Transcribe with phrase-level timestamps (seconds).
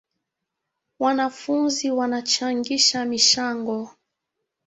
[0.99, 3.89] Wanafunzi wanachangisha michango